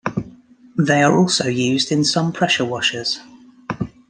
They 0.79 1.03
are 1.03 1.15
also 1.15 1.47
used 1.47 1.91
in 1.91 2.03
some 2.03 2.33
pressure 2.33 2.65
washers. 2.65 3.19